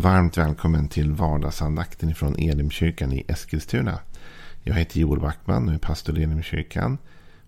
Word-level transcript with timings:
Varmt 0.00 0.38
välkommen 0.38 0.88
till 0.88 1.12
vardagsandakten 1.12 2.14
från 2.14 2.38
Elimkyrkan 2.38 3.12
i 3.12 3.24
Eskilstuna. 3.28 3.98
Jag 4.62 4.74
heter 4.74 5.00
Joel 5.00 5.20
Backman 5.20 5.68
och 5.68 5.74
är 5.74 5.78
pastor 5.78 6.18
i 6.18 6.22
Elimkyrkan. 6.22 6.98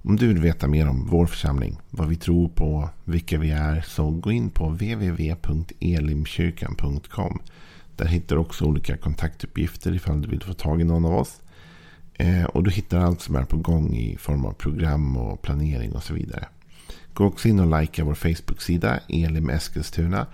Om 0.03 0.17
du 0.17 0.29
vill 0.29 0.39
veta 0.39 0.69
mer 0.69 0.89
om 0.89 1.07
vår 1.07 1.27
församling, 1.27 1.81
vad 1.91 2.09
vi 2.09 2.17
tror 2.17 2.49
på, 2.49 2.91
vilka 3.05 3.39
vi 3.39 3.51
är, 3.51 3.81
så 3.81 4.11
gå 4.11 4.33
in 4.33 4.51
på 4.51 4.69
www.elimkyrkan.com. 4.69 7.43
Där 7.97 8.07
hittar 8.07 8.37
du 8.37 8.43
också 8.43 8.65
olika 8.65 8.97
kontaktuppgifter 8.97 9.95
ifall 9.95 10.23
du 10.23 10.29
vill 10.29 10.43
få 10.43 10.53
tag 10.53 10.81
i 10.81 10.85
någon 10.85 11.05
av 11.05 11.15
oss. 11.15 11.41
Eh, 12.15 12.45
och 12.45 12.63
du 12.63 12.71
hittar 12.71 13.01
allt 13.01 13.21
som 13.21 13.37
är 13.37 13.45
på 13.45 13.57
gång 13.57 13.97
i 13.97 14.17
form 14.17 14.45
av 14.45 14.53
program 14.53 15.17
och 15.17 15.43
planering 15.43 15.93
och 15.93 16.03
så 16.03 16.15
vidare. 16.15 16.49
Gå 17.15 17.25
också 17.25 17.49
in 17.49 17.61
och 17.61 17.81
likea 17.81 18.05
vår 18.05 18.15
Facebook-sida 18.15 19.01
Elim 19.09 19.51
Eskilstuna. 19.51 20.27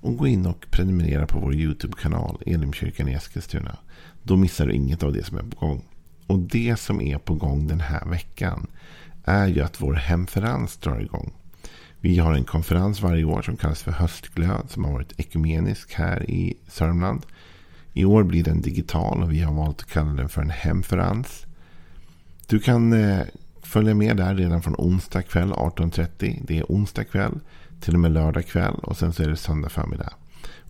Och 0.00 0.16
gå 0.16 0.26
in 0.26 0.46
och 0.46 0.66
prenumerera 0.70 1.26
på 1.26 1.38
vår 1.38 1.54
YouTube-kanal 1.54 2.42
Elimkyrkan 2.46 3.08
i 3.08 3.12
Eskilstuna. 3.12 3.76
Då 4.22 4.36
missar 4.36 4.66
du 4.66 4.72
inget 4.72 5.02
av 5.02 5.12
det 5.12 5.24
som 5.24 5.38
är 5.38 5.42
på 5.42 5.66
gång. 5.66 5.84
Och 6.26 6.38
det 6.38 6.76
som 6.80 7.00
är 7.00 7.18
på 7.18 7.34
gång 7.34 7.66
den 7.66 7.80
här 7.80 8.04
veckan 8.04 8.66
är 9.24 9.46
ju 9.46 9.60
att 9.60 9.80
vår 9.80 9.94
hemferens 9.94 10.76
drar 10.76 11.00
igång. 11.00 11.32
Vi 12.00 12.18
har 12.18 12.34
en 12.34 12.44
konferens 12.44 13.00
varje 13.00 13.24
år 13.24 13.42
som 13.42 13.56
kallas 13.56 13.82
för 13.82 13.92
Höstglöd 13.92 14.66
som 14.68 14.84
har 14.84 14.92
varit 14.92 15.20
ekumenisk 15.20 15.94
här 15.94 16.30
i 16.30 16.54
Sörmland. 16.68 17.26
I 17.92 18.04
år 18.04 18.22
blir 18.22 18.44
den 18.44 18.60
digital 18.60 19.22
och 19.22 19.32
vi 19.32 19.40
har 19.40 19.54
valt 19.54 19.80
att 19.80 19.90
kalla 19.90 20.12
den 20.12 20.28
för 20.28 20.42
en 20.42 20.50
hemferens. 20.50 21.46
Du 22.46 22.58
kan 22.58 22.92
eh, 22.92 23.20
Följ 23.66 23.84
följa 23.84 23.94
med 23.94 24.16
där 24.16 24.34
redan 24.34 24.62
från 24.62 24.74
onsdag 24.78 25.22
kväll 25.22 25.52
18.30. 25.52 26.42
Det 26.46 26.58
är 26.58 26.64
onsdag 26.68 27.04
kväll 27.04 27.40
till 27.80 27.94
och 27.94 28.00
med 28.00 28.12
lördag 28.12 28.46
kväll 28.46 28.74
och 28.74 28.96
sen 28.96 29.12
så 29.12 29.22
är 29.22 29.28
det 29.28 29.36
söndag 29.36 29.68
förmiddag. 29.68 30.12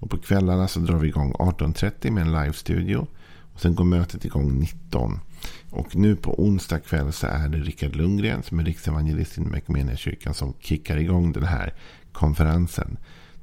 Och 0.01 0.11
på 0.11 0.19
kvällarna 0.19 0.69
så 0.69 0.81
drar 0.81 0.99
vi 0.99 1.09
igång 1.09 1.33
18.30 1.33 2.11
med 2.11 2.23
en 2.23 2.33
live-studio. 2.33 3.07
Och 3.55 3.61
sen 3.61 3.75
går 3.75 3.85
mötet 3.85 4.25
igång 4.25 4.59
19. 4.59 5.21
Och 5.71 5.97
nu 5.97 6.17
på 6.17 6.43
onsdag 6.43 6.79
kväll 6.79 7.13
så 7.13 7.27
är 7.27 7.49
det 7.49 7.59
Rickard 7.59 7.97
Lundgren 7.97 8.43
som 8.43 8.59
är 8.59 8.65
riksevangelist 8.65 9.39
inom 9.39 9.97
kyrkan 9.97 10.35
som 10.35 10.55
kickar 10.61 10.97
igång 10.97 11.33
den 11.33 11.45
här 11.45 11.75
konferensen. 12.13 12.97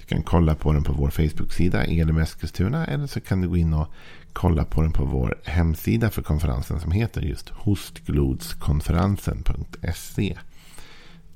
Du 0.03 0.09
kan 0.15 0.23
kolla 0.23 0.55
på 0.55 0.73
den 0.73 0.83
på 0.83 0.93
vår 0.93 1.09
Facebook-sida 1.09 1.85
Elim 1.85 2.17
Eskilstuna 2.17 2.85
eller 2.85 3.07
så 3.07 3.21
kan 3.21 3.41
du 3.41 3.47
gå 3.47 3.57
in 3.57 3.73
och 3.73 3.87
kolla 4.33 4.65
på 4.65 4.81
den 4.81 4.91
på 4.91 5.05
vår 5.05 5.39
hemsida 5.43 6.09
för 6.09 6.21
konferensen 6.21 6.79
som 6.79 6.91
heter 6.91 7.21
just 7.21 7.49
hostglodskonferensen.se. 7.49 10.37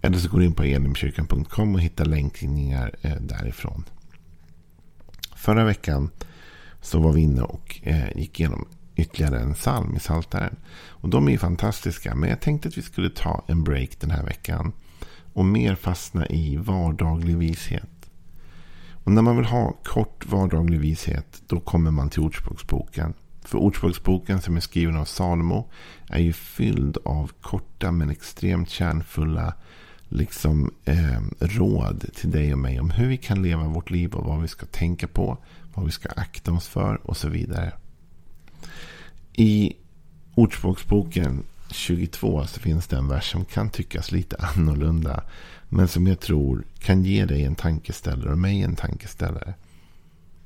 Eller 0.01 0.17
så 0.17 0.29
går 0.29 0.39
du 0.39 0.45
in 0.45 0.53
på 0.53 0.63
elimkyrkan.com 0.63 1.75
och 1.75 1.81
hittar 1.81 2.05
länkningar 2.05 2.95
eh, 3.01 3.15
därifrån. 3.21 3.83
Förra 5.35 5.63
veckan 5.63 6.09
så 6.81 6.99
var 6.99 7.13
vi 7.13 7.21
inne 7.21 7.41
och 7.41 7.79
eh, 7.83 8.17
gick 8.17 8.39
igenom 8.39 8.67
ytterligare 8.95 9.39
en 9.39 9.53
psalm 9.53 9.95
i 9.95 9.99
Saltaren. 9.99 10.55
Och 10.87 11.09
de 11.09 11.27
är 11.27 11.31
ju 11.31 11.37
fantastiska. 11.37 12.15
Men 12.15 12.29
jag 12.29 12.41
tänkte 12.41 12.67
att 12.67 12.77
vi 12.77 12.81
skulle 12.81 13.09
ta 13.09 13.43
en 13.47 13.63
break 13.63 13.99
den 13.99 14.11
här 14.11 14.23
veckan. 14.23 14.71
Och 15.33 15.45
mer 15.45 15.75
fastna 15.75 16.27
i 16.27 16.57
vardaglig 16.57 17.37
vishet. 17.37 17.96
Och 19.07 19.13
när 19.13 19.21
man 19.21 19.37
vill 19.37 19.45
ha 19.45 19.73
kort 19.83 20.25
vardaglig 20.25 20.79
vishet. 20.79 21.41
Då 21.47 21.59
kommer 21.59 21.91
man 21.91 22.09
till 22.09 22.19
Ordspråksboken. 22.19 23.13
För 23.41 23.57
Ordspråksboken 23.57 24.41
som 24.41 24.57
är 24.57 24.61
skriven 24.61 24.97
av 24.97 25.05
Salomo. 25.05 25.69
Är 26.09 26.19
ju 26.19 26.33
fylld 26.33 26.97
av 27.05 27.31
korta 27.41 27.91
men 27.91 28.09
extremt 28.09 28.69
kärnfulla 28.69 29.53
liksom 30.07 30.71
eh, 30.85 31.21
råd 31.39 32.05
till 32.15 32.31
dig 32.31 32.53
och 32.53 32.59
mig 32.59 32.79
om 32.79 32.89
hur 32.89 33.07
vi 33.07 33.17
kan 33.17 33.41
leva 33.41 33.67
vårt 33.67 33.89
liv 33.89 34.13
och 34.13 34.25
vad 34.25 34.41
vi 34.41 34.47
ska 34.47 34.65
tänka 34.65 35.07
på, 35.07 35.37
vad 35.73 35.85
vi 35.85 35.91
ska 35.91 36.09
akta 36.09 36.53
oss 36.53 36.67
för 36.67 37.09
och 37.09 37.17
så 37.17 37.29
vidare. 37.29 37.73
I 39.33 39.73
Ordspråksboken 40.35 41.43
22 41.71 42.45
så 42.47 42.59
finns 42.59 42.87
det 42.87 42.97
en 42.97 43.07
vers 43.07 43.31
som 43.31 43.45
kan 43.45 43.69
tyckas 43.69 44.11
lite 44.11 44.35
annorlunda. 44.39 45.23
Men 45.69 45.87
som 45.87 46.07
jag 46.07 46.19
tror 46.19 46.63
kan 46.79 47.03
ge 47.03 47.25
dig 47.25 47.43
en 47.43 47.55
tankeställare 47.55 48.31
och 48.31 48.37
mig 48.37 48.61
en 48.61 48.75
tankeställare. 48.75 49.53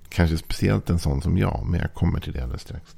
Kanske 0.09 0.37
speciellt 0.37 0.89
en 0.89 0.99
sån 0.99 1.21
som 1.21 1.37
jag, 1.37 1.65
men 1.65 1.79
jag 1.79 1.93
kommer 1.93 2.19
till 2.19 2.33
det 2.33 2.43
alldeles 2.43 2.61
strax. 2.61 2.95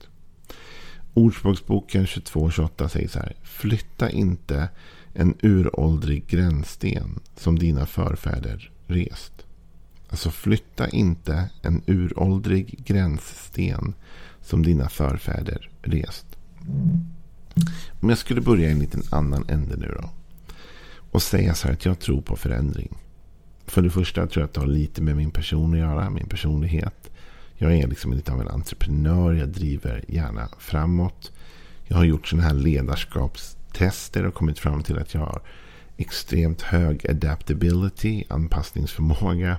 Ordspråksboken 1.13 2.05
22-28 2.05 2.87
säger 2.87 3.07
så 3.07 3.19
här. 3.19 3.35
Flytta 3.43 4.09
inte 4.09 4.69
en 5.13 5.35
uråldrig 5.41 6.27
gränssten 6.27 7.19
som 7.35 7.59
dina 7.59 7.85
förfäder 7.85 8.71
rest. 8.87 9.33
Alltså 10.09 10.31
flytta 10.31 10.89
inte 10.89 11.49
en 11.61 11.81
uråldrig 11.87 12.85
gränssten 12.85 13.93
som 14.41 14.63
dina 14.63 14.89
förfäder 14.89 15.69
rest. 15.81 16.25
Om 18.01 18.09
jag 18.09 18.17
skulle 18.17 18.41
börja 18.41 18.67
i 18.67 18.71
en 18.71 18.79
liten 18.79 19.03
annan 19.09 19.45
ände 19.47 19.77
nu 19.77 19.95
då. 20.01 20.09
Och 21.13 21.21
säga 21.21 21.53
så 21.53 21.67
här 21.67 21.73
att 21.73 21.85
jag 21.85 21.99
tror 21.99 22.21
på 22.21 22.35
förändring. 22.35 22.97
För 23.65 23.81
det 23.81 23.89
första 23.89 24.27
tror 24.27 24.41
jag 24.41 24.47
att 24.47 24.53
det 24.53 24.59
har 24.59 24.67
lite 24.67 25.01
med 25.01 25.15
min 25.15 25.31
person 25.31 25.73
att 25.73 25.79
göra. 25.79 26.09
Min 26.09 26.27
personlighet. 26.27 27.11
Jag 27.55 27.73
är 27.75 27.87
liksom 27.87 28.13
lite 28.13 28.31
av 28.31 28.41
en 28.41 28.47
entreprenör. 28.47 29.33
Jag 29.33 29.49
driver 29.49 30.03
gärna 30.07 30.49
framåt. 30.59 31.31
Jag 31.87 31.97
har 31.97 32.03
gjort 32.03 32.27
sådana 32.27 32.47
här 32.47 32.53
ledarskapstester 32.53 34.25
och 34.25 34.33
kommit 34.33 34.59
fram 34.59 34.83
till 34.83 34.99
att 34.99 35.13
jag 35.13 35.21
har 35.21 35.41
extremt 35.97 36.61
hög 36.61 37.09
adaptability, 37.09 38.23
anpassningsförmåga. 38.29 39.57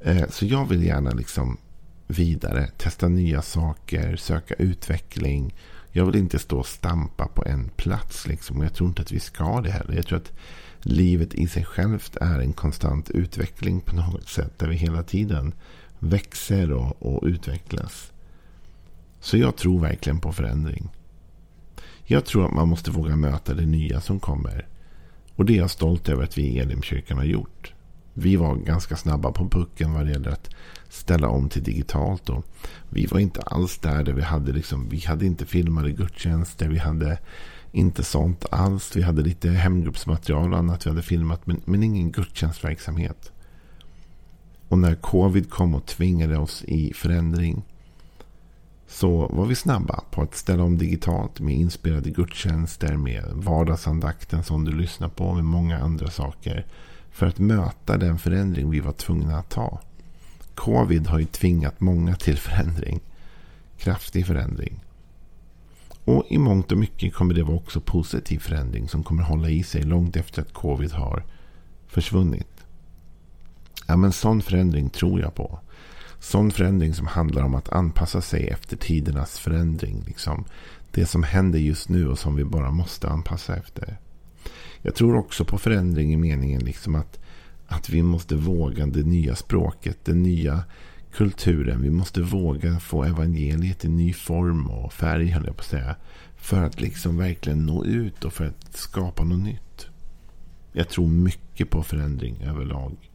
Eh, 0.00 0.28
så 0.28 0.46
jag 0.46 0.68
vill 0.68 0.82
gärna 0.82 1.10
liksom 1.10 1.58
vidare, 2.06 2.70
testa 2.78 3.08
nya 3.08 3.42
saker, 3.42 4.16
söka 4.16 4.54
utveckling. 4.54 5.54
Jag 5.92 6.06
vill 6.06 6.16
inte 6.16 6.38
stå 6.38 6.58
och 6.58 6.66
stampa 6.66 7.26
på 7.26 7.44
en 7.44 7.68
plats. 7.68 8.26
Liksom. 8.26 8.62
Jag 8.62 8.74
tror 8.74 8.88
inte 8.88 9.02
att 9.02 9.12
vi 9.12 9.20
ska 9.20 9.60
det 9.60 9.70
heller. 9.70 9.94
Jag 9.94 10.06
tror 10.06 10.18
att 10.18 10.32
livet 10.80 11.34
i 11.34 11.48
sig 11.48 11.64
självt 11.64 12.16
är 12.16 12.40
en 12.40 12.52
konstant 12.52 13.10
utveckling 13.10 13.80
på 13.80 13.96
något 13.96 14.28
sätt. 14.28 14.58
Där 14.58 14.68
vi 14.68 14.76
hela 14.76 15.02
tiden 15.02 15.54
växer 15.98 16.72
och, 16.72 17.02
och 17.02 17.26
utvecklas. 17.26 18.12
Så 19.20 19.36
jag 19.36 19.56
tror 19.56 19.80
verkligen 19.80 20.20
på 20.20 20.32
förändring. 20.32 20.88
Jag 22.04 22.24
tror 22.24 22.46
att 22.46 22.54
man 22.54 22.68
måste 22.68 22.90
våga 22.90 23.16
möta 23.16 23.54
det 23.54 23.66
nya 23.66 24.00
som 24.00 24.20
kommer. 24.20 24.66
Och 25.36 25.44
det 25.44 25.52
är 25.52 25.58
jag 25.58 25.70
stolt 25.70 26.08
över 26.08 26.24
att 26.24 26.38
vi 26.38 26.42
i 26.42 26.58
Elimkyrkan 26.58 27.18
har 27.18 27.24
gjort. 27.24 27.74
Vi 28.14 28.36
var 28.36 28.56
ganska 28.56 28.96
snabba 28.96 29.32
på 29.32 29.48
pucken 29.48 29.92
vad 29.92 30.06
det 30.06 30.12
gäller 30.12 30.30
att 30.30 30.50
ställa 30.88 31.28
om 31.28 31.48
till 31.48 31.62
digitalt. 31.62 32.28
Och 32.28 32.44
vi 32.88 33.06
var 33.06 33.18
inte 33.18 33.40
alls 33.40 33.78
där, 33.78 34.04
där 34.04 34.12
vi 34.12 34.22
hade 34.22 34.52
liksom, 34.52 34.88
vi 34.88 35.00
hade 35.00 35.26
inte 35.26 35.46
filmade 35.46 35.92
gudstjänster. 35.92 36.68
Vi 36.68 36.78
hade 36.78 37.18
inte 37.72 38.04
sånt 38.04 38.46
alls. 38.50 38.96
Vi 38.96 39.02
hade 39.02 39.22
lite 39.22 39.50
hemgruppsmaterial 39.50 40.52
och 40.52 40.58
annat 40.58 40.86
vi 40.86 40.90
hade 40.90 41.02
filmat. 41.02 41.46
Men, 41.46 41.60
men 41.64 41.82
ingen 41.82 42.12
gudstjänstverksamhet. 42.12 43.32
Och 44.68 44.78
när 44.78 44.94
covid 44.94 45.50
kom 45.50 45.74
och 45.74 45.86
tvingade 45.86 46.38
oss 46.38 46.64
i 46.64 46.92
förändring. 46.94 47.62
Så 48.88 49.28
var 49.28 49.46
vi 49.46 49.54
snabba 49.54 50.04
på 50.10 50.22
att 50.22 50.34
ställa 50.34 50.62
om 50.62 50.78
digitalt 50.78 51.40
med 51.40 51.54
inspelade 51.54 52.10
gudstjänster. 52.10 52.96
Med 52.96 53.24
vardagsandakten 53.34 54.44
som 54.44 54.64
du 54.64 54.72
lyssnar 54.72 55.08
på. 55.08 55.34
Med 55.34 55.44
många 55.44 55.78
andra 55.78 56.10
saker. 56.10 56.66
För 57.12 57.26
att 57.26 57.38
möta 57.38 57.96
den 57.96 58.18
förändring 58.18 58.70
vi 58.70 58.80
var 58.80 58.92
tvungna 58.92 59.38
att 59.38 59.50
ta. 59.50 59.80
Covid 60.54 61.06
har 61.06 61.18
ju 61.18 61.24
tvingat 61.24 61.80
många 61.80 62.16
till 62.16 62.38
förändring. 62.38 63.00
Kraftig 63.78 64.26
förändring. 64.26 64.84
Och 66.04 66.24
i 66.28 66.38
mångt 66.38 66.72
och 66.72 66.78
mycket 66.78 67.14
kommer 67.14 67.34
det 67.34 67.42
vara 67.42 67.56
också 67.56 67.80
positiv 67.80 68.38
förändring 68.38 68.88
som 68.88 69.02
kommer 69.02 69.22
hålla 69.22 69.48
i 69.48 69.62
sig 69.62 69.82
långt 69.82 70.16
efter 70.16 70.42
att 70.42 70.52
covid 70.52 70.92
har 70.92 71.24
försvunnit. 71.86 72.64
Ja, 73.86 73.96
men 73.96 74.12
sån 74.12 74.42
förändring 74.42 74.90
tror 74.90 75.20
jag 75.20 75.34
på. 75.34 75.58
Sån 76.18 76.50
förändring 76.50 76.94
som 76.94 77.06
handlar 77.06 77.42
om 77.42 77.54
att 77.54 77.68
anpassa 77.68 78.20
sig 78.20 78.48
efter 78.48 78.76
tidernas 78.76 79.38
förändring. 79.38 80.02
Liksom. 80.06 80.44
Det 80.90 81.06
som 81.06 81.22
händer 81.22 81.58
just 81.58 81.88
nu 81.88 82.08
och 82.08 82.18
som 82.18 82.36
vi 82.36 82.44
bara 82.44 82.70
måste 82.70 83.08
anpassa 83.08 83.56
efter. 83.56 83.98
Jag 84.82 84.94
tror 84.94 85.16
också 85.16 85.44
på 85.44 85.58
förändring 85.58 86.12
i 86.12 86.16
meningen 86.16 86.64
liksom 86.64 86.94
att, 86.94 87.20
att 87.66 87.88
vi 87.88 88.02
måste 88.02 88.34
våga 88.34 88.86
det 88.86 89.02
nya 89.02 89.36
språket, 89.36 90.04
den 90.04 90.22
nya 90.22 90.64
kulturen. 91.12 91.82
Vi 91.82 91.90
måste 91.90 92.22
våga 92.22 92.80
få 92.80 93.04
evangeliet 93.04 93.84
i 93.84 93.88
ny 93.88 94.12
form 94.12 94.66
och 94.66 94.92
färg, 94.92 95.26
höll 95.26 95.46
jag 95.46 95.56
på 95.56 95.60
att 95.60 95.66
säga. 95.66 95.96
För 96.36 96.62
att 96.62 96.80
liksom 96.80 97.16
verkligen 97.16 97.66
nå 97.66 97.84
ut 97.84 98.24
och 98.24 98.32
för 98.32 98.46
att 98.46 98.76
skapa 98.76 99.24
något 99.24 99.44
nytt. 99.44 99.86
Jag 100.72 100.88
tror 100.88 101.08
mycket 101.08 101.70
på 101.70 101.82
förändring 101.82 102.42
överlag. 102.42 103.10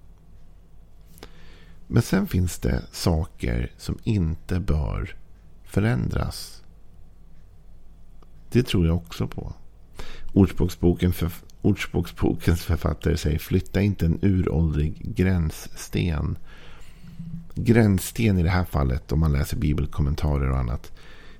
Men 1.88 2.02
sen 2.02 2.28
finns 2.28 2.60
det 2.60 2.84
saker 2.92 3.72
som 3.78 3.98
inte 4.04 4.60
bör 4.60 5.16
förändras. 5.64 6.64
Det 8.52 8.64
tror 8.64 8.86
jag 8.86 8.96
också 8.96 9.28
på. 9.28 9.54
Ordspråksboken 10.34 11.14
för, 11.62 11.68
Ordspråksbokens 11.68 12.62
författare 12.62 13.18
säger 13.18 13.40
flytta 13.40 13.82
inte 13.82 14.06
en 14.06 14.20
uråldrig 14.22 15.16
gränssten. 15.16 16.38
gränssten 17.56 18.40
i 18.40 18.44
det 18.44 18.50
här 18.50 18.66
fallet, 18.66 19.12
om 19.12 19.20
man 19.20 19.34
läser 19.34 19.58
bibelkommentarer 19.58 20.52
och 20.52 20.58
annat, 20.58 20.92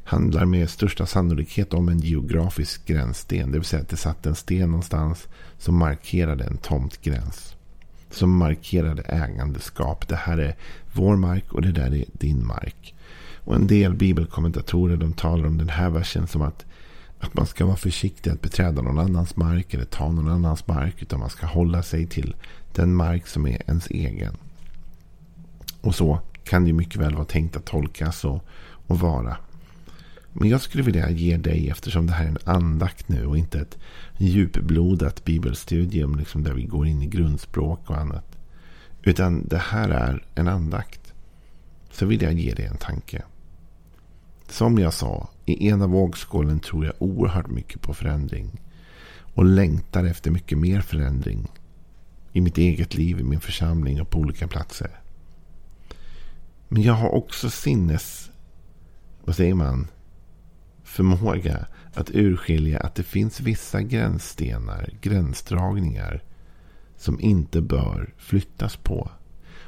handlar 0.04 0.46
med 0.46 0.70
största 0.70 1.06
sannolikhet 1.06 1.74
om 1.74 1.90
en 1.90 2.00
geografisk 2.00 2.86
gränssten. 2.86 3.52
Det 3.52 3.58
vill 3.58 3.68
säga 3.68 3.82
att 3.82 3.90
det 3.90 3.98
satt 3.98 4.26
en 4.26 4.36
sten 4.36 4.70
någonstans 4.72 5.28
som 5.58 5.78
markerade 5.78 6.44
en 6.44 6.58
tomtgräns. 6.58 7.56
Som 8.12 8.38
markerade 8.38 9.02
ägandeskap. 9.02 10.08
Det 10.08 10.16
här 10.16 10.38
är 10.38 10.56
vår 10.94 11.16
mark 11.16 11.54
och 11.54 11.62
det 11.62 11.72
där 11.72 11.96
är 11.96 12.06
din 12.14 12.48
mark. 12.48 12.96
Och 13.36 13.56
en 13.56 13.68
del 13.68 13.94
bibelkommentatorer 13.94 14.98
de 14.98 15.14
talar 15.14 15.48
om 15.48 15.58
den 15.58 15.70
här 15.70 15.90
versen 15.90 16.28
som 16.28 16.42
att, 16.42 16.66
att 17.20 17.34
man 17.34 17.46
ska 17.46 17.66
vara 17.66 17.76
försiktig 17.76 18.30
att 18.30 18.42
beträda 18.42 18.82
någon 18.82 19.00
annans 19.00 19.36
mark 19.36 19.74
eller 19.74 19.86
ta 19.86 20.12
någon 20.12 20.30
annans 20.30 20.68
mark. 20.68 20.96
Utan 21.02 21.20
man 21.20 21.30
ska 21.30 21.46
hålla 21.46 21.84
sig 21.84 22.08
till 22.08 22.36
den 22.74 22.96
mark 22.96 23.28
som 23.28 23.48
är 23.48 23.62
ens 23.68 23.88
egen. 23.88 24.34
Och 25.82 25.96
så 25.96 26.20
kan 26.44 26.66
det 26.66 26.74
mycket 26.74 27.02
väl 27.02 27.16
vara 27.16 27.26
tänkt 27.26 27.58
att 27.58 27.66
tolkas 27.66 28.26
och, 28.26 28.46
och 28.88 29.00
vara. 29.00 29.38
Men 30.34 30.50
jag 30.50 30.62
skulle 30.62 30.84
vilja 30.84 31.10
ge 31.10 31.38
dig, 31.38 31.70
eftersom 31.70 32.08
det 32.08 32.14
här 32.14 32.26
är 32.26 32.30
en 32.30 32.38
andakt 32.44 33.10
nu 33.10 33.26
och 33.26 33.38
inte 33.38 33.60
ett 33.60 33.78
djupblodat 34.18 35.24
bibelstudium 35.26 36.16
liksom 36.16 36.44
där 36.44 36.54
vi 36.54 36.64
går 36.64 36.88
in 36.88 37.02
i 37.02 37.08
grundspråk 37.08 37.90
och 37.90 37.98
annat. 37.98 38.38
Utan 39.04 39.48
det 39.48 39.58
här 39.58 39.90
är 39.90 40.26
en 40.36 40.48
andakt. 40.48 41.14
Så 41.92 42.06
vill 42.06 42.22
jag 42.22 42.34
ge 42.34 42.54
dig 42.54 42.66
en 42.66 42.78
tanke. 42.78 43.24
Som 44.48 44.80
jag 44.80 44.94
sa, 44.94 45.30
i 45.46 45.68
ena 45.68 45.88
vågskålen 45.88 46.60
tror 46.60 46.86
jag 46.86 46.94
oerhört 47.00 47.50
mycket 47.50 47.82
på 47.82 47.94
förändring. 47.94 48.62
Och 49.34 49.46
längtar 49.46 50.04
efter 50.04 50.32
mycket 50.32 50.58
mer 50.58 50.82
förändring. 50.82 51.48
I 52.34 52.42
mitt 52.42 52.58
eget 52.58 52.94
liv, 52.94 53.20
i 53.20 53.24
min 53.24 53.40
församling 53.40 54.02
och 54.02 54.10
på 54.10 54.20
olika 54.20 54.48
platser. 54.48 55.00
Men 56.68 56.82
jag 56.82 56.94
har 56.94 57.10
också 57.10 57.50
sinnes... 57.50 58.30
Vad 59.26 59.36
säger 59.36 59.54
man? 59.54 59.88
Förmåga 60.84 61.68
att 61.94 62.10
urskilja 62.14 62.80
att 62.80 62.96
det 62.96 63.04
finns 63.04 63.40
vissa 63.40 63.82
gränsstenar, 63.82 64.90
gränsdragningar 65.02 66.24
som 66.98 67.20
inte 67.20 67.62
bör 67.62 68.14
flyttas 68.18 68.76
på. 68.76 69.12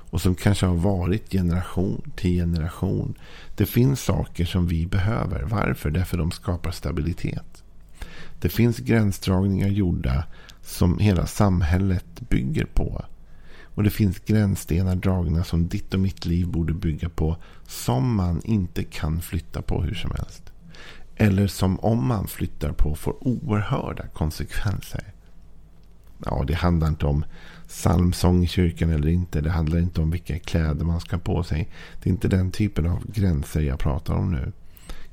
Och 0.10 0.22
som 0.22 0.36
kanske 0.36 0.66
har 0.66 0.76
varit 0.76 1.32
generation 1.32 2.12
till 2.16 2.32
generation. 2.32 3.16
Det 3.56 3.66
finns 3.66 4.02
saker 4.02 4.46
som 4.46 4.68
vi 4.68 4.86
behöver. 4.86 5.44
Varför? 5.44 5.92
Därför 5.92 6.18
de 6.18 6.32
skapar 6.32 6.72
stabilitet. 6.72 7.64
Det 8.40 8.50
finns 8.50 8.78
gränsdragningar 8.78 9.68
gjorda 9.68 10.24
som 10.62 11.00
hela 11.00 11.26
samhället 11.26 12.06
bygger 12.30 12.66
på. 12.66 13.06
Och 13.62 13.84
det 13.84 13.90
finns 13.90 14.20
gränsstenar 14.20 14.96
dragna 14.96 15.44
som 15.44 15.68
ditt 15.68 15.94
och 15.94 16.00
mitt 16.00 16.26
liv 16.26 16.48
borde 16.48 16.74
bygga 16.74 17.10
på. 17.10 17.38
Som 17.68 18.16
man 18.16 18.42
inte 18.44 18.84
kan 18.84 19.22
flytta 19.22 19.62
på 19.62 19.82
hur 19.82 19.94
som 19.94 20.12
helst. 20.12 20.44
Eller 21.16 21.48
som 21.48 21.80
om 21.80 22.08
man 22.08 22.28
flyttar 22.28 22.72
på 22.72 22.96
får 22.96 23.28
oerhörda 23.28 24.08
konsekvenser. 24.08 25.14
Ja, 26.26 26.44
det 26.48 26.54
handlar 26.54 26.88
inte 26.88 27.06
om 27.06 27.26
psalmsång 27.69 28.44
i 28.44 28.48
kyrkan 28.48 28.89
eller 28.89 29.07
inte. 29.07 29.42
Det 29.42 29.50
handlar 29.50 29.80
inte 29.80 30.01
om 30.01 30.12
vilka 30.12 30.39
kläder 30.39 30.86
man 30.86 31.00
ska 31.00 31.16
ha 31.16 31.21
på 31.21 31.44
sig. 31.44 31.69
Det 32.04 32.10
är 32.10 32.13
inte 32.13 32.27
den 32.27 32.51
typen 32.51 32.86
av 32.86 33.12
gränser 33.12 33.62
jag 33.62 33.80
pratar 33.80 34.13
om 34.13 34.31
nu. 34.31 34.51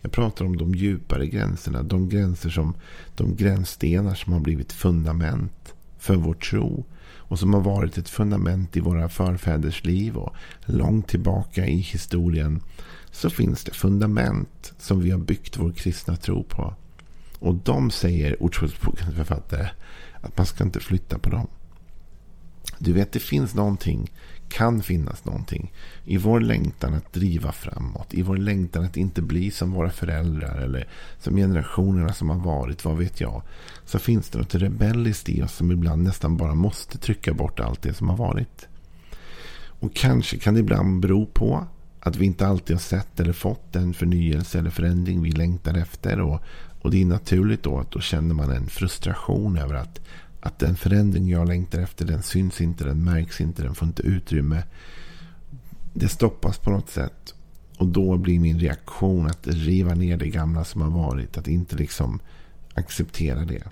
Jag 0.01 0.13
pratar 0.13 0.45
om 0.45 0.57
de 0.57 0.75
djupare 0.75 1.27
gränserna. 1.27 1.83
De 1.83 2.09
gränser 2.09 2.51
som 2.51 2.75
de 3.15 3.37
gränsstenar 3.37 4.15
som 4.15 4.33
har 4.33 4.41
blivit 4.41 4.73
fundament 4.73 5.75
för 5.99 6.17
vår 6.17 6.35
tro. 6.35 6.85
Och 7.29 7.39
som 7.39 7.55
har 7.55 7.61
varit 7.61 7.99
ett 7.99 8.09
fundament 8.09 8.77
i 8.77 8.81
våra 8.81 9.09
förfäders 9.09 9.85
liv 9.85 10.17
och 10.17 10.35
långt 10.65 11.09
tillbaka 11.09 11.67
i 11.67 11.77
historien 11.77 12.61
så 13.11 13.31
finns 13.31 13.65
det 13.65 13.75
fundament 13.75 14.73
som 14.79 15.01
vi 15.01 15.11
har 15.11 15.19
byggt 15.19 15.59
vår 15.59 15.73
kristna 15.73 16.17
tro 16.17 16.45
på. 16.45 16.75
Och 17.39 17.55
de 17.55 17.91
säger 17.91 18.43
Ordspråksbokens 18.43 19.15
författare 19.15 19.69
att 20.21 20.37
man 20.37 20.47
ska 20.47 20.65
inte 20.65 20.81
flytta 20.81 21.19
på 21.19 21.31
dem. 21.31 21.47
Du 22.79 22.93
vet, 22.93 23.13
det 23.13 23.21
finns 23.21 23.55
någonting, 23.55 24.13
kan 24.49 24.83
finnas 24.83 25.25
någonting 25.25 25.73
i 26.05 26.17
vår 26.17 26.41
längtan 26.41 26.95
att 26.95 27.13
driva 27.13 27.53
framåt. 27.53 28.15
I 28.15 28.23
vår 28.23 28.37
längtan 28.37 28.85
att 28.85 28.97
inte 28.97 29.23
bli 29.23 29.51
som 29.51 29.73
våra 29.73 29.91
föräldrar 29.91 30.57
eller 30.57 30.89
som 31.19 31.37
generationerna 31.37 32.13
som 32.13 32.31
har 32.31 32.39
varit, 32.39 32.85
vad 32.85 32.97
vet 32.97 33.21
jag. 33.21 33.43
Så 33.85 33.99
finns 33.99 34.29
det 34.31 34.39
något 34.39 34.55
rebelliskt 34.55 35.29
i 35.29 35.43
oss 35.43 35.53
som 35.53 35.73
ibland 35.73 36.03
nästan 36.03 36.37
bara 36.37 36.55
måste 36.55 36.99
trycka 36.99 37.33
bort 37.33 37.61
allt 37.61 37.83
det 37.83 37.95
som 37.95 38.09
har 38.09 38.17
varit. 38.17 38.69
Och 39.81 39.95
kanske 39.95 40.39
kan 40.39 40.55
det 40.55 40.61
ibland 40.61 41.01
bero 41.01 41.27
på 41.27 41.67
att 42.01 42.17
vi 42.17 42.27
inte 42.27 42.47
alltid 42.47 42.77
har 42.77 42.81
sett 42.81 43.21
eller 43.21 43.33
fått 43.33 43.73
den 43.73 43.95
förnyelse 43.95 44.59
eller 44.59 44.71
förändring 44.71 45.23
vi 45.23 45.33
längtar 45.33 45.75
efter. 45.75 46.21
Och, 46.21 46.41
och 46.83 46.91
det 46.91 47.03
är 47.03 47.07
naturligt 47.07 47.63
då 47.63 47.79
att 47.79 47.91
då 47.91 48.01
känner 48.01 48.35
man 48.35 48.51
en 48.51 48.67
frustration 48.67 49.59
över 49.59 49.75
att, 49.75 50.01
att 50.47 50.59
den 50.59 50.77
förändring 50.77 51.29
jag 51.29 51.49
längtar 51.49 51.81
efter 51.81 52.05
den 52.05 52.23
syns 52.23 52.61
inte, 52.61 52.85
den 52.85 53.05
märks 53.05 53.41
inte, 53.41 53.63
den 53.63 53.75
får 53.75 53.89
inte 53.89 54.03
utrymme. 54.03 54.63
Det 55.95 56.09
stoppas 56.09 56.59
på 56.59 56.71
något 56.71 56.91
sätt. 56.91 57.35
Och 57.79 57.87
då 57.87 58.17
blir 58.17 58.41
min 58.41 58.61
reaktion 58.61 59.27
att 59.27 59.47
riva 59.47 59.95
ner 59.95 60.17
det 60.17 60.29
gamla 60.29 60.65
som 60.65 60.81
har 60.81 60.91
varit. 60.91 61.39
Att 61.39 61.49
inte 61.49 61.77
liksom 61.77 62.21
acceptera 62.75 63.45
det. 63.45 63.63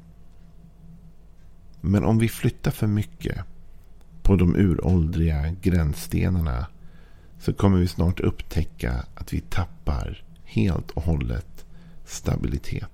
Men 1.80 2.04
om 2.04 2.18
vi 2.18 2.28
flyttar 2.28 2.70
för 2.70 2.86
mycket 2.86 3.38
på 4.22 4.36
de 4.36 4.56
uråldriga 4.56 5.50
gränsstenarna 5.62 6.66
så 7.38 7.52
kommer 7.52 7.78
vi 7.78 7.88
snart 7.88 8.20
upptäcka 8.20 9.04
att 9.14 9.32
vi 9.32 9.40
tappar 9.40 10.24
helt 10.44 10.90
och 10.90 11.02
hållet 11.02 11.64
stabilitet. 12.04 12.93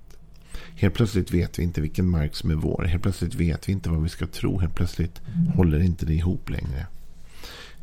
Helt 0.75 0.93
plötsligt 0.93 1.33
vet 1.33 1.59
vi 1.59 1.63
inte 1.63 1.81
vilken 1.81 2.09
mark 2.09 2.35
som 2.35 2.51
är 2.51 2.55
vår. 2.55 2.83
Helt 2.83 3.03
plötsligt 3.03 3.35
vet 3.35 3.69
vi 3.69 3.71
inte 3.71 3.89
vad 3.89 4.03
vi 4.03 4.09
ska 4.09 4.27
tro. 4.27 4.59
Helt 4.59 4.75
plötsligt 4.75 5.21
håller 5.55 5.79
inte 5.79 6.05
det 6.05 6.13
ihop 6.13 6.49
längre. 6.49 6.87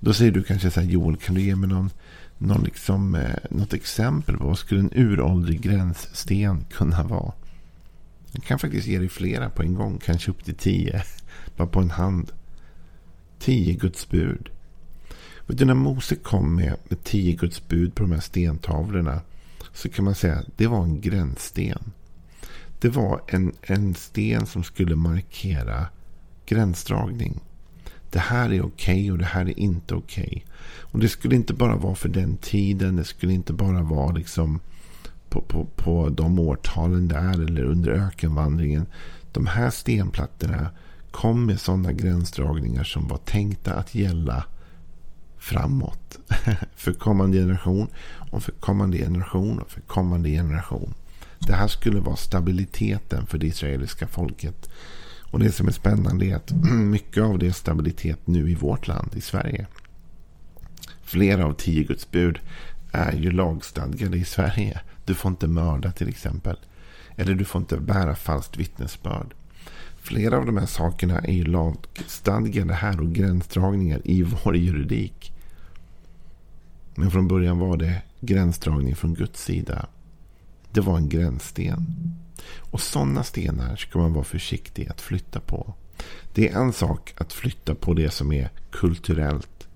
Då 0.01 0.13
säger 0.13 0.33
du 0.33 0.43
kanske 0.43 0.71
så 0.71 0.81
här, 0.81 0.89
Joel, 0.89 1.17
kan 1.17 1.35
du 1.35 1.41
ge 1.41 1.57
mig 1.57 1.69
någon, 1.69 1.91
någon 2.39 2.65
liksom, 2.65 3.15
eh, 3.15 3.35
något 3.51 3.75
exempel 3.75 4.37
på 4.37 4.47
vad 4.47 4.59
skulle 4.59 4.81
en 4.81 4.93
uråldrig 4.95 5.61
gränssten 5.61 6.65
kunna 6.71 7.03
vara? 7.03 7.33
Jag 8.33 8.45
kan 8.45 8.59
faktiskt 8.59 8.87
ge 8.87 8.99
dig 8.99 9.09
flera 9.09 9.51
på 9.51 9.63
en 9.63 9.75
gång, 9.75 9.99
kanske 10.05 10.31
upp 10.31 10.45
till 10.45 10.55
tio. 10.55 11.03
Bara 11.57 11.69
på 11.69 11.81
en 11.81 11.91
hand. 11.91 12.33
Tio 13.39 13.75
Guds 13.75 14.09
bud. 14.09 14.49
Vet 15.47 15.59
du, 15.59 15.65
när 15.65 15.75
Mose 15.75 16.17
kom 16.17 16.55
med, 16.55 16.77
med 16.89 17.05
tio 17.05 17.33
Guds 17.33 17.69
bud 17.69 17.95
på 17.95 18.03
de 18.03 18.13
här 18.13 18.21
stentavlorna. 18.21 19.21
Så 19.73 19.89
kan 19.89 20.05
man 20.05 20.15
säga 20.15 20.35
att 20.35 20.47
det 20.57 20.67
var 20.67 20.85
en 20.85 21.01
gränssten. 21.01 21.93
Det 22.81 22.89
var 22.89 23.21
en, 23.27 23.53
en 23.63 23.95
sten 23.95 24.47
som 24.47 24.65
skulle 24.65 24.97
markera 24.97 25.87
gränsdragning. 26.47 27.41
Det 28.11 28.19
här 28.19 28.53
är 28.53 28.63
okej 28.63 28.67
okay 28.67 29.11
och 29.11 29.19
det 29.19 29.25
här 29.25 29.49
är 29.49 29.59
inte 29.59 29.95
okej. 29.95 30.27
Okay. 30.27 30.43
Och 30.93 30.99
det 30.99 31.09
skulle 31.09 31.37
inte 31.37 31.55
bara 31.55 31.77
vara 31.77 31.95
för 31.95 32.09
den 32.09 32.37
tiden. 32.37 32.97
Det 32.97 33.05
skulle 33.05 33.33
inte 33.33 33.53
bara 33.53 33.83
vara 33.83 34.13
liksom 34.13 34.61
på, 35.29 35.41
på, 35.41 35.65
på 35.65 36.09
de 36.09 36.39
årtalen 36.39 37.09
där 37.09 37.33
eller 37.33 37.65
under 37.65 37.91
ökenvandringen. 37.91 38.87
De 39.33 39.47
här 39.47 39.71
stenplattorna 39.71 40.71
kom 41.11 41.47
med 41.47 41.61
sådana 41.61 41.93
gränsdragningar 41.93 42.85
som 42.85 43.09
var 43.09 43.19
tänkta 43.19 43.75
att 43.75 43.95
gälla 43.95 44.45
framåt. 45.39 46.19
för 46.77 46.93
kommande 46.93 47.39
generation 47.39 47.89
och 48.31 48.43
för 48.43 48.53
kommande 48.53 48.99
generation 48.99 49.59
och 49.59 49.71
för 49.71 49.81
kommande 49.81 50.31
generation. 50.31 50.95
Det 51.39 51.53
här 51.53 51.69
skulle 51.69 52.01
vara 52.01 52.17
stabiliteten 52.17 53.27
för 53.27 53.39
det 53.39 53.47
israeliska 53.47 54.07
folket. 54.07 54.71
Och 55.31 55.39
det 55.39 55.53
som 55.53 55.69
är 55.69 55.73
spännande 55.73 56.27
är 56.27 56.37
att 56.37 56.51
mycket 56.73 57.23
av 57.23 57.39
det 57.39 57.47
är 57.47 57.53
stabilitet 57.53 58.27
nu 58.27 58.51
i 58.51 58.55
vårt 58.55 58.87
land, 58.87 59.15
i 59.17 59.21
Sverige. 59.21 59.67
Flera 61.03 61.47
av 61.47 61.53
tio 61.53 61.85
Guds 61.85 62.11
bud 62.11 62.39
är 62.93 63.13
ju 63.13 63.31
lagstadgade 63.31 64.19
i 64.19 64.25
Sverige. 64.25 64.81
Du 65.05 65.15
får 65.15 65.31
inte 65.31 65.47
mörda 65.47 65.93
till 65.93 66.09
exempel. 66.09 66.57
Eller 67.17 67.35
du 67.35 67.45
får 67.45 67.61
inte 67.61 67.77
bära 67.77 68.15
falskt 68.15 68.57
vittnesbörd. 68.57 69.35
Flera 69.97 70.37
av 70.37 70.47
de 70.47 70.57
här 70.57 70.67
sakerna 70.67 71.19
är 71.19 71.33
ju 71.33 71.45
lagstadgade 71.45 72.75
här 72.75 73.01
och 73.01 73.13
gränsdragningar 73.13 74.01
i 74.05 74.23
vår 74.23 74.57
juridik. 74.57 75.33
Men 76.95 77.11
från 77.11 77.29
början 77.29 77.59
var 77.59 77.77
det 77.77 78.03
gränsdragning 78.21 78.97
från 78.97 79.15
Guds 79.15 79.45
sida. 79.45 79.87
Det 80.73 80.81
var 80.81 80.97
en 80.97 81.09
gränssten. 81.09 81.87
Och 82.57 82.81
sådana 82.81 83.23
stenar 83.23 83.77
ska 83.77 83.99
man 83.99 84.13
vara 84.13 84.25
försiktig 84.25 84.89
att 84.89 85.01
flytta 85.01 85.41
på. 85.41 85.75
Det 86.33 86.49
är 86.49 86.61
en 86.61 86.73
sak 86.73 87.15
att 87.17 87.33
flytta 87.33 87.75
på 87.75 87.95
det 87.95 88.11
som 88.11 88.33
är 88.33 88.51
kulturellt. 88.71 89.69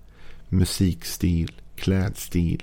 Musikstil, 0.49 1.52
klädstil, 1.76 2.62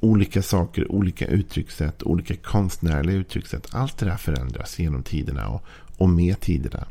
olika 0.00 0.42
saker, 0.42 0.92
olika 0.92 1.26
uttryckssätt, 1.26 2.02
olika 2.02 2.36
konstnärliga 2.36 3.16
uttryckssätt. 3.16 3.66
Allt 3.70 3.98
det 3.98 4.06
där 4.06 4.16
förändras 4.16 4.78
genom 4.78 5.02
tiderna 5.02 5.48
och, 5.48 5.62
och 5.96 6.08
med 6.08 6.40
tiderna. 6.40 6.86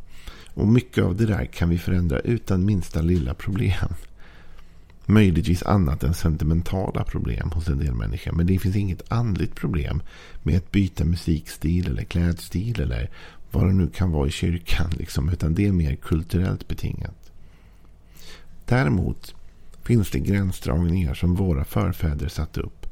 Och 0.54 0.68
mycket 0.68 1.04
av 1.04 1.16
det 1.16 1.26
där 1.26 1.46
kan 1.46 1.70
vi 1.70 1.78
förändra 1.78 2.20
utan 2.20 2.66
minsta 2.66 3.02
lilla 3.02 3.34
problem. 3.34 3.94
Möjligtvis 5.10 5.64
annat 5.64 6.04
än 6.04 6.14
sentimentala 6.14 7.04
problem 7.04 7.52
hos 7.52 7.68
en 7.68 7.80
del 7.80 7.94
människor. 7.94 8.32
Men 8.32 8.48
det 8.48 8.60
finns 8.60 8.76
inget 8.76 9.12
andligt 9.12 9.56
problem 9.56 10.02
med 10.44 10.58
att 10.58 10.72
byta 10.72 11.06
musikstil 11.06 11.88
eller 11.88 12.04
klädstil 12.04 12.82
eller 12.82 13.10
vad 13.52 13.68
det 13.68 13.74
nu 13.74 13.88
kan 13.88 14.12
vara 14.12 14.28
i 14.28 14.32
kyrkan. 14.32 14.90
Liksom, 14.98 15.30
utan 15.30 15.54
det 15.54 15.66
är 15.66 15.72
mer 15.72 15.96
kulturellt 15.96 16.68
betingat. 16.68 17.32
Däremot 18.66 19.36
finns 19.84 20.12
det 20.12 20.20
gränsdragningar 20.20 21.14
som 21.14 21.36
våra 21.36 21.66
förfäder 21.66 22.28
satte 22.28 22.62
upp. 22.62 22.86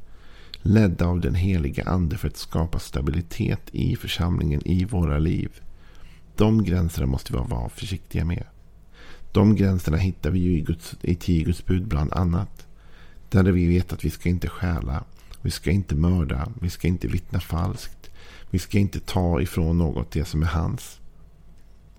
Ledda 0.62 1.06
av 1.06 1.20
den 1.20 1.34
heliga 1.34 1.84
ande 1.84 2.16
för 2.16 2.28
att 2.28 2.36
skapa 2.36 2.78
stabilitet 2.78 3.60
i 3.72 3.96
församlingen 3.96 4.62
i 4.64 4.84
våra 4.84 5.18
liv. 5.18 5.50
De 6.36 6.64
gränserna 6.64 7.06
måste 7.06 7.32
vi 7.32 7.38
vara 7.38 7.68
försiktiga 7.68 8.24
med. 8.24 8.44
De 9.36 9.54
gränserna 9.54 9.96
hittar 9.96 10.30
vi 10.30 10.38
ju 10.38 10.58
i, 10.58 10.60
Guds, 10.60 10.94
i 11.02 11.14
tio 11.14 11.44
Guds 11.44 11.64
bud 11.64 11.86
bland 11.86 12.12
annat. 12.12 12.66
Där 13.28 13.42
vi 13.42 13.66
vet 13.66 13.92
att 13.92 14.04
vi 14.04 14.10
ska 14.10 14.28
inte 14.28 14.48
stjäla. 14.48 15.04
Vi 15.42 15.50
ska 15.50 15.70
inte 15.70 15.94
mörda. 15.94 16.48
Vi 16.60 16.70
ska 16.70 16.88
inte 16.88 17.08
vittna 17.08 17.40
falskt. 17.40 18.10
Vi 18.50 18.58
ska 18.58 18.78
inte 18.78 19.00
ta 19.00 19.40
ifrån 19.40 19.78
något 19.78 20.10
det 20.10 20.24
som 20.24 20.42
är 20.42 20.46
hans. 20.46 21.00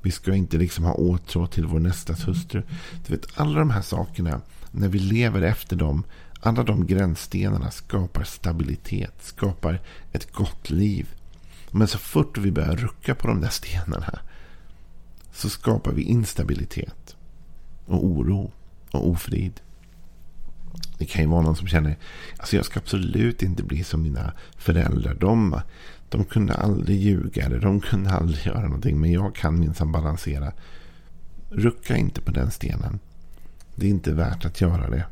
Vi 0.02 0.12
ska 0.12 0.36
inte 0.36 0.58
liksom 0.58 0.84
ha 0.84 0.94
åtrå 0.94 1.48
till 1.48 1.66
vår 1.66 1.80
nästas 1.80 2.28
hustru. 2.28 2.64
Du 3.08 3.16
vet, 3.16 3.40
alla 3.40 3.60
de 3.60 3.70
här 3.70 3.82
sakerna, 3.82 4.42
när 4.72 4.88
vi 4.88 5.00
lever 5.00 5.42
efter 5.42 5.76
dem, 5.76 6.04
alla 6.40 6.64
de 6.64 6.88
gränsstenarna 6.88 7.72
skapar 7.72 8.24
stabilitet, 8.24 9.14
skapar 9.20 9.82
ett 10.12 10.32
gott 10.32 10.70
liv. 10.70 11.08
Men 11.72 11.88
så 11.88 11.98
fort 11.98 12.38
vi 12.38 12.52
börjar 12.52 12.76
rucka 12.76 13.16
på 13.16 13.28
de 13.28 13.42
där 13.42 13.50
stenarna 13.50 14.20
så 15.34 15.50
skapar 15.50 15.92
vi 15.92 16.02
instabilitet 16.02 17.17
och 17.88 18.06
oro 18.06 18.52
och 18.92 19.10
ofrid. 19.10 19.62
Det 20.98 21.06
kan 21.06 21.22
ju 21.22 21.28
vara 21.28 21.42
någon 21.42 21.56
som 21.56 21.68
känner 21.68 21.98
alltså 22.38 22.56
jag 22.56 22.66
ska 22.66 22.80
absolut 22.80 23.44
inte 23.44 23.64
bli 23.64 23.84
som 23.84 24.02
mina 24.02 24.34
föräldrar. 24.58 25.14
De, 25.14 25.62
de 26.10 26.26
kunde 26.26 26.54
aldrig 26.54 27.02
ljuga 27.02 27.46
eller 27.46 27.60
de 27.60 27.80
kunde 27.80 28.10
aldrig 28.10 28.46
göra 28.46 28.64
någonting. 28.64 29.00
Men 29.00 29.12
jag 29.12 29.36
kan 29.36 29.60
minsann 29.60 29.92
balansera. 29.92 30.52
Rucka 31.50 31.98
inte 31.98 32.22
på 32.22 32.32
den 32.32 32.52
stenen. 32.52 33.00
Det 33.76 33.86
är 33.86 33.90
inte 33.90 34.14
värt 34.14 34.46
att 34.46 34.62
göra 34.62 34.90
det. 34.90 35.06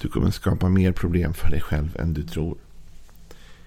Du 0.00 0.08
kommer 0.08 0.30
skapa 0.30 0.68
mer 0.68 0.92
problem 0.92 1.34
för 1.34 1.50
dig 1.50 1.60
själv 1.60 1.96
än 2.00 2.14
du 2.14 2.22
tror. 2.22 2.58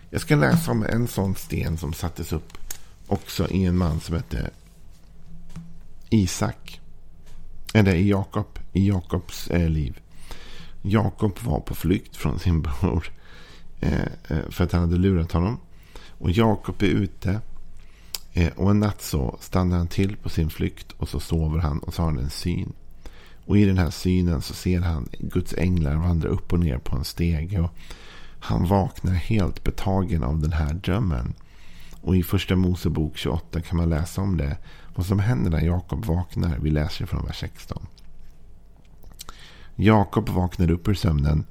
Jag 0.09 0.21
ska 0.21 0.35
läsa 0.35 0.71
om 0.71 0.83
en 0.83 1.07
sån 1.07 1.35
sten 1.35 1.77
som 1.77 1.93
sattes 1.93 2.33
upp 2.33 2.57
också 3.07 3.49
i 3.49 3.65
en 3.65 3.77
man 3.77 3.99
som 3.99 4.15
hette 4.15 4.49
Isak. 6.09 6.81
Eller 7.73 7.95
i 7.95 8.09
Jakob. 8.09 8.59
I 8.73 8.87
Jakobs 8.87 9.47
eh, 9.47 9.69
liv. 9.69 9.99
Jakob 10.81 11.39
var 11.39 11.59
på 11.59 11.75
flykt 11.75 12.15
från 12.15 12.39
sin 12.39 12.61
bror. 12.61 13.11
Eh, 13.79 14.01
eh, 14.27 14.49
för 14.49 14.63
att 14.63 14.71
han 14.71 14.81
hade 14.81 14.97
lurat 14.97 15.31
honom. 15.31 15.57
Och 16.17 16.31
Jakob 16.31 16.83
är 16.83 16.87
ute. 16.87 17.41
Eh, 18.33 18.51
och 18.55 18.71
en 18.71 18.79
natt 18.79 19.01
så 19.01 19.37
stannar 19.39 19.77
han 19.77 19.87
till 19.87 20.17
på 20.17 20.29
sin 20.29 20.49
flykt. 20.49 20.91
Och 20.97 21.09
så 21.09 21.19
sover 21.19 21.59
han 21.59 21.79
och 21.79 21.93
så 21.93 22.01
har 22.01 22.11
han 22.11 22.19
en 22.19 22.29
syn. 22.29 22.73
Och 23.45 23.57
i 23.57 23.65
den 23.65 23.77
här 23.77 23.89
synen 23.89 24.41
så 24.41 24.53
ser 24.53 24.79
han 24.79 25.09
Guds 25.19 25.53
änglar 25.53 25.95
vandra 25.95 26.29
upp 26.29 26.53
och 26.53 26.59
ner 26.59 26.77
på 26.77 26.95
en 26.95 27.03
stege. 27.03 27.59
Och 27.59 27.71
han 28.39 28.67
vaknar 28.67 29.13
helt 29.13 29.63
betagen 29.63 30.23
av 30.23 30.39
den 30.39 30.53
här 30.53 30.73
drömmen. 30.73 31.33
Och 32.01 32.15
i 32.15 32.23
första 32.23 32.55
Mosebok 32.55 33.17
28 33.17 33.61
kan 33.61 33.77
man 33.77 33.89
läsa 33.89 34.21
om 34.21 34.37
det. 34.37 34.57
Vad 34.95 35.05
som 35.05 35.19
händer 35.19 35.51
när 35.51 35.61
Jakob 35.61 36.05
vaknar. 36.05 36.57
Vi 36.57 36.69
läser 36.69 37.05
från 37.05 37.25
vers 37.25 37.39
16. 37.39 37.87
Jakob 39.75 40.29
vaknade 40.29 40.73
upp 40.73 40.87
ur 40.87 40.93
sömnen. 40.93 41.45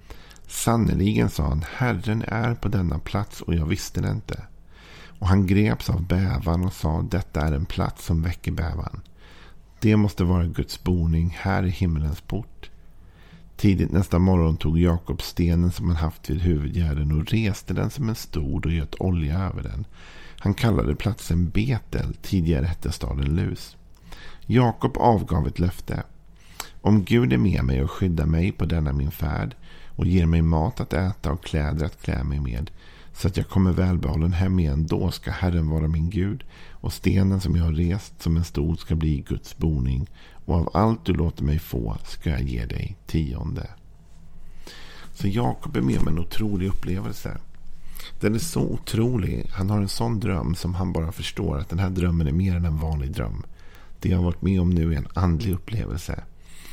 Sannerligen 0.46 1.30
sa 1.30 1.48
han, 1.48 1.64
Herren 1.76 2.24
är 2.28 2.54
på 2.54 2.68
denna 2.68 2.98
plats 2.98 3.40
och 3.40 3.54
jag 3.54 3.66
visste 3.66 4.00
det 4.00 4.10
inte. 4.10 4.42
Och 5.18 5.28
han 5.28 5.46
greps 5.46 5.90
av 5.90 6.06
bävan 6.06 6.64
och 6.64 6.72
sa, 6.72 7.02
detta 7.02 7.40
är 7.40 7.52
en 7.52 7.66
plats 7.66 8.04
som 8.04 8.22
väcker 8.22 8.52
bävan. 8.52 9.00
Det 9.80 9.96
måste 9.96 10.24
vara 10.24 10.46
Guds 10.46 10.82
boning 10.82 11.36
här 11.40 11.62
i 11.62 11.70
himmelens 11.70 12.20
port. 12.20 12.51
Tidigt 13.62 13.92
nästa 13.92 14.18
morgon 14.18 14.56
tog 14.56 14.78
Jakob 14.78 15.22
stenen 15.22 15.72
som 15.72 15.88
han 15.88 15.96
haft 15.96 16.30
vid 16.30 16.40
huvudgärden 16.40 17.12
och 17.12 17.32
reste 17.32 17.74
den 17.74 17.90
som 17.90 18.08
en 18.08 18.14
stod 18.14 18.66
och 18.66 18.72
göt 18.72 18.94
olja 19.00 19.38
över 19.38 19.62
den. 19.62 19.84
Han 20.38 20.54
kallade 20.54 20.94
platsen 20.94 21.50
Betel, 21.50 22.14
tidigare 22.22 22.66
hette 22.66 22.92
staden 22.92 23.36
Lus. 23.36 23.76
Jakob 24.46 24.96
avgav 24.96 25.46
ett 25.46 25.58
löfte. 25.58 26.02
Om 26.80 27.04
Gud 27.04 27.32
är 27.32 27.38
med 27.38 27.64
mig 27.64 27.82
och 27.82 27.90
skyddar 27.90 28.26
mig 28.26 28.52
på 28.52 28.64
denna 28.64 28.92
min 28.92 29.10
färd 29.10 29.54
och 29.96 30.06
ger 30.06 30.26
mig 30.26 30.42
mat 30.42 30.80
att 30.80 30.92
äta 30.92 31.32
och 31.32 31.44
kläder 31.44 31.86
att 31.86 32.02
klä 32.02 32.24
mig 32.24 32.40
med 32.40 32.70
så 33.12 33.28
att 33.28 33.36
jag 33.36 33.48
kommer 33.48 33.72
välbehållen 33.72 34.32
hem 34.32 34.58
igen, 34.58 34.86
då 34.86 35.10
ska 35.10 35.30
Herren 35.30 35.68
vara 35.68 35.88
min 35.88 36.10
Gud 36.10 36.44
och 36.70 36.92
stenen 36.92 37.40
som 37.40 37.56
jag 37.56 37.64
har 37.64 37.72
rest 37.72 38.22
som 38.22 38.36
en 38.36 38.44
stol 38.44 38.78
ska 38.78 38.94
bli 38.94 39.24
Guds 39.28 39.56
boning 39.56 40.10
och 40.44 40.54
av 40.54 40.70
allt 40.74 41.04
du 41.04 41.12
låter 41.12 41.44
mig 41.44 41.58
få 41.58 41.96
ska 42.04 42.30
jag 42.30 42.42
ge 42.42 42.64
dig 42.64 42.96
tionde. 43.06 43.66
Så 45.12 45.28
Jakob 45.28 45.76
är 45.76 45.80
med 45.80 45.98
om 45.98 46.08
en 46.08 46.18
otrolig 46.18 46.68
upplevelse. 46.68 47.38
Den 48.20 48.34
är 48.34 48.38
så 48.38 48.60
otrolig. 48.60 49.46
Han 49.52 49.70
har 49.70 49.80
en 49.80 49.88
sån 49.88 50.20
dröm 50.20 50.54
som 50.54 50.74
han 50.74 50.92
bara 50.92 51.12
förstår 51.12 51.58
att 51.58 51.68
den 51.68 51.78
här 51.78 51.90
drömmen 51.90 52.26
är 52.26 52.32
mer 52.32 52.56
än 52.56 52.64
en 52.64 52.78
vanlig 52.78 53.12
dröm. 53.12 53.42
Det 54.00 54.08
jag 54.08 54.16
har 54.16 54.24
varit 54.24 54.42
med 54.42 54.60
om 54.60 54.70
nu 54.70 54.92
är 54.92 54.96
en 54.96 55.08
andlig 55.14 55.52
upplevelse. 55.52 56.24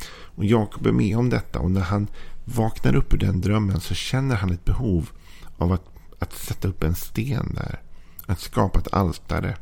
Och 0.08 0.44
Jakob 0.44 0.86
är 0.86 0.92
med 0.92 1.18
om 1.18 1.28
detta 1.30 1.58
och 1.58 1.70
när 1.70 1.80
han 1.80 2.06
vaknar 2.44 2.96
upp 2.96 3.14
ur 3.14 3.18
den 3.18 3.40
drömmen 3.40 3.80
så 3.80 3.94
känner 3.94 4.36
han 4.36 4.52
ett 4.52 4.64
behov 4.64 5.10
av 5.58 5.72
att, 5.72 5.84
att 6.18 6.32
sätta 6.32 6.68
upp 6.68 6.82
en 6.82 6.94
sten 6.94 7.54
där. 7.54 7.80
Att 8.26 8.40
skapa 8.40 8.78
ett 8.78 8.94
altare. 8.94 9.56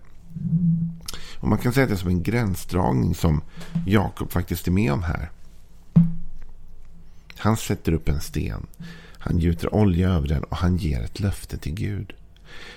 Och 1.41 1.49
man 1.49 1.59
kan 1.59 1.73
säga 1.73 1.85
att 1.85 1.91
det 1.91 1.95
är 1.95 1.99
som 1.99 2.09
en 2.09 2.23
gränsdragning 2.23 3.15
som 3.15 3.43
Jakob 3.87 4.33
faktiskt 4.33 4.67
är 4.67 4.71
med 4.71 4.93
om 4.93 5.03
här. 5.03 5.31
Han 7.37 7.57
sätter 7.57 7.93
upp 7.93 8.09
en 8.09 8.21
sten. 8.21 8.67
Han 9.19 9.39
gjuter 9.39 9.75
olja 9.75 10.09
över 10.09 10.29
den 10.29 10.45
och 10.45 10.57
han 10.57 10.77
ger 10.77 11.01
ett 11.01 11.21
löfte 11.21 11.59
till 11.59 11.75
Gud. 11.75 12.13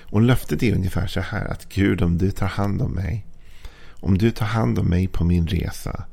Och 0.00 0.22
löftet 0.22 0.62
är 0.62 0.74
ungefär 0.74 1.06
så 1.06 1.20
här 1.20 1.44
att 1.44 1.68
Gud 1.68 2.02
om 2.02 2.18
du 2.18 2.30
tar 2.30 2.46
hand 2.46 2.82
om 2.82 2.92
mig. 2.92 3.26
Om 3.90 4.18
du 4.18 4.30
tar 4.30 4.46
hand 4.46 4.78
om 4.78 4.86
mig 4.86 5.08
på 5.08 5.24
min 5.24 5.46
resa. 5.46 6.04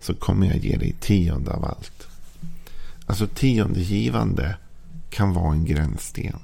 Så 0.00 0.14
kommer 0.14 0.46
jag 0.46 0.56
ge 0.56 0.76
dig 0.76 0.96
tionde 1.00 1.50
av 1.50 1.64
allt. 1.64 2.08
Alltså 3.06 3.26
tiondegivande 3.26 4.56
kan 5.10 5.34
vara 5.34 5.52
en 5.52 5.64
gränssten. 5.64 6.38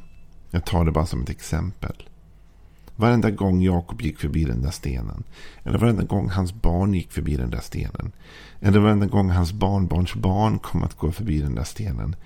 Jag 0.50 0.64
tar 0.64 0.85
det 0.85 0.93
bara 0.93 1.07
som 1.07 1.23
ett 1.23 1.31
exempel. 1.31 2.09
Varenda 2.99 3.31
gång 3.31 3.62
Jakob 3.62 4.02
gick 4.02 4.19
förbi 4.19 4.45
den 4.45 4.62
där 4.62 4.71
stenen. 4.71 5.25
Eller 5.64 5.78
varenda 5.78 6.02
gång 6.02 6.28
hans 6.28 6.55
barn 6.55 6.95
gick 6.95 7.12
förbi 7.12 7.37
den 7.37 7.50
där 7.50 7.61
stenen. 7.61 8.12
Eller 8.61 8.78
varenda 8.78 9.07
gång 9.07 9.31
hans 9.31 9.52
barnbarns 9.52 10.14
barn 10.14 10.59
kom 10.59 10.83
att 10.83 10.99
gå 10.99 11.12
förbi 11.12 11.40
den 11.40 11.55
där 11.55 11.64
stenen. 11.64 12.17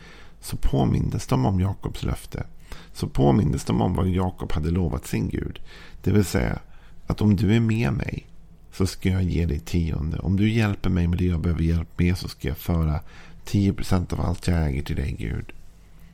Så 0.41 0.57
påmindes 0.57 1.27
de 1.27 1.47
om 1.47 1.61
Jakobs 1.61 2.03
löfte. 2.03 2.47
Så 2.93 3.09
påmindes 3.09 3.65
de 3.65 3.81
om 3.81 3.95
vad 3.95 4.09
Jakob 4.09 4.53
hade 4.53 4.71
lovat 4.71 5.07
sin 5.07 5.29
Gud. 5.29 5.61
Det 6.03 6.11
vill 6.11 6.25
säga 6.25 6.59
att 7.07 7.21
om 7.21 7.37
du 7.37 7.57
är 7.57 7.61
med 7.61 7.93
mig 7.93 8.27
så 8.73 8.87
ska 8.87 9.09
jag 9.09 9.23
ge 9.23 9.47
dig 9.47 9.61
tionde. 9.61 10.19
Om 10.19 10.37
du 10.37 10.51
hjälper 10.51 10.91
mig 10.91 11.07
med 11.07 11.19
det 11.19 11.27
jag 11.27 11.41
behöver 11.41 11.63
hjälp 11.63 11.99
med 11.99 12.19
så 12.19 12.29
ska 12.29 12.49
jag 12.49 12.59
föra 12.59 13.01
10% 13.47 14.13
av 14.13 14.21
allt 14.21 14.47
jag 14.47 14.67
äger 14.67 14.83
till 14.83 14.97
dig 14.97 15.17
Gud. 15.19 15.53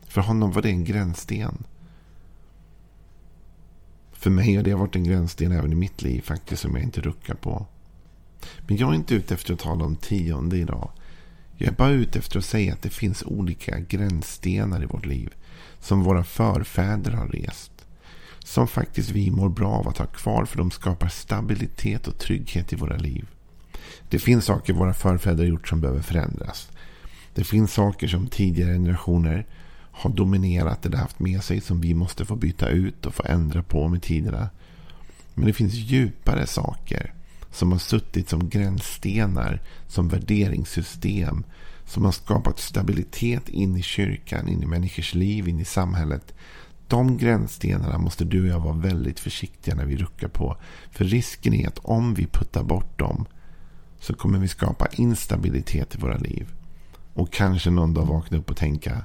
För 0.07 0.21
honom 0.21 0.51
var 0.51 0.61
det 0.61 0.69
en 0.69 0.83
gränssten. 0.83 1.63
För 4.19 4.29
mig 4.29 4.55
har 4.55 4.63
det 4.63 4.75
varit 4.75 4.95
en 4.95 5.03
gränssten 5.03 5.51
även 5.51 5.71
i 5.71 5.75
mitt 5.75 6.01
liv 6.01 6.21
faktiskt 6.21 6.61
som 6.61 6.75
jag 6.75 6.83
inte 6.83 7.01
ruckar 7.01 7.35
på. 7.35 7.65
Men 8.67 8.77
jag 8.77 8.89
är 8.89 8.95
inte 8.95 9.15
ute 9.15 9.33
efter 9.33 9.53
att 9.53 9.59
tala 9.59 9.85
om 9.85 9.95
tionde 9.95 10.57
idag. 10.57 10.91
Jag 11.57 11.67
är 11.67 11.75
bara 11.75 11.91
ute 11.91 12.19
efter 12.19 12.39
att 12.39 12.45
säga 12.45 12.73
att 12.73 12.81
det 12.81 12.89
finns 12.89 13.23
olika 13.23 13.79
gränsstenar 13.79 14.83
i 14.83 14.85
vårt 14.85 15.05
liv. 15.05 15.33
Som 15.79 16.03
våra 16.03 16.23
förfäder 16.23 17.11
har 17.11 17.27
rest. 17.27 17.71
Som 18.39 18.67
faktiskt 18.67 19.09
vi 19.09 19.31
mår 19.31 19.49
bra 19.49 19.71
av 19.71 19.87
att 19.87 19.97
ha 19.97 20.05
kvar 20.05 20.45
för 20.45 20.57
de 20.57 20.71
skapar 20.71 21.09
stabilitet 21.09 22.07
och 22.07 22.17
trygghet 22.17 22.73
i 22.73 22.75
våra 22.75 22.97
liv. 22.97 23.27
Det 24.09 24.19
finns 24.19 24.45
saker 24.45 24.73
våra 24.73 24.93
förfäder 24.93 25.43
har 25.43 25.49
gjort 25.49 25.67
som 25.67 25.81
behöver 25.81 26.01
förändras. 26.01 26.71
Det 27.33 27.43
finns 27.43 27.73
saker 27.73 28.07
som 28.07 28.27
tidigare 28.27 28.73
generationer 28.73 29.45
har 29.99 30.09
dominerat 30.09 30.85
eller 30.85 30.97
haft 30.97 31.19
med 31.19 31.43
sig 31.43 31.61
som 31.61 31.81
vi 31.81 31.93
måste 31.93 32.25
få 32.25 32.35
byta 32.35 32.69
ut 32.69 33.05
och 33.05 33.15
få 33.15 33.23
ändra 33.25 33.63
på 33.63 33.87
med 33.87 34.01
tiderna. 34.01 34.49
Men 35.33 35.45
det 35.45 35.53
finns 35.53 35.73
djupare 35.73 36.47
saker 36.47 37.13
som 37.51 37.71
har 37.71 37.79
suttit 37.79 38.29
som 38.29 38.49
gränsstenar, 38.49 39.61
som 39.87 40.07
värderingssystem, 40.07 41.43
som 41.85 42.05
har 42.05 42.11
skapat 42.11 42.59
stabilitet 42.59 43.49
in 43.49 43.77
i 43.77 43.81
kyrkan, 43.81 44.47
in 44.47 44.63
i 44.63 44.65
människors 44.65 45.13
liv, 45.13 45.47
in 45.47 45.59
i 45.59 45.65
samhället. 45.65 46.33
De 46.87 47.17
gränsstenarna 47.17 47.97
måste 47.97 48.25
du 48.25 48.41
och 48.41 48.47
jag 48.47 48.59
vara 48.59 48.73
väldigt 48.73 49.19
försiktiga 49.19 49.75
när 49.75 49.85
vi 49.85 49.97
ruckar 49.97 50.27
på. 50.27 50.57
För 50.91 51.05
risken 51.05 51.53
är 51.53 51.67
att 51.67 51.79
om 51.79 52.13
vi 52.13 52.25
puttar 52.25 52.63
bort 52.63 52.99
dem 52.99 53.25
så 53.99 54.13
kommer 54.13 54.39
vi 54.39 54.47
skapa 54.47 54.87
instabilitet 54.91 55.95
i 55.95 55.97
våra 55.97 56.17
liv. 56.17 56.47
Och 57.13 57.33
kanske 57.33 57.69
någon 57.69 57.93
dag 57.93 58.05
vakna 58.05 58.37
upp 58.37 58.49
och 58.49 58.57
tänka. 58.57 59.03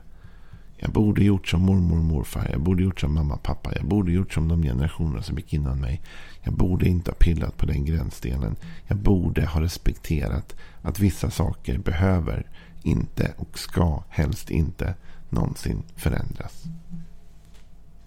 Jag 0.76 0.90
borde 0.90 1.24
gjort 1.24 1.48
som 1.48 1.62
mormor 1.62 1.98
och 1.98 2.04
morfar. 2.04 2.48
Jag 2.50 2.60
borde 2.60 2.82
gjort 2.82 3.00
som 3.00 3.14
mamma 3.14 3.34
och 3.34 3.42
pappa. 3.42 3.72
Jag 3.76 3.84
borde 3.84 4.12
gjort 4.12 4.32
som 4.32 4.48
de 4.48 4.62
generationer 4.62 5.20
som 5.20 5.36
gick 5.36 5.52
innan 5.52 5.80
mig. 5.80 6.02
Jag 6.42 6.54
borde 6.54 6.88
inte 6.88 7.10
ha 7.10 7.16
pillat 7.16 7.56
på 7.56 7.66
den 7.66 7.84
gränsdelen. 7.84 8.56
Jag 8.86 8.96
borde 8.96 9.46
ha 9.46 9.60
respekterat 9.60 10.56
att 10.82 11.00
vissa 11.00 11.30
saker 11.30 11.78
behöver 11.78 12.46
inte 12.82 13.34
och 13.36 13.58
ska 13.58 14.02
helst 14.08 14.50
inte 14.50 14.94
någonsin 15.30 15.82
förändras. 15.96 16.64